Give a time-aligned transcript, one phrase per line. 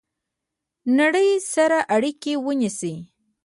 [0.97, 2.95] نړۍ سره اړیکه ونیسئ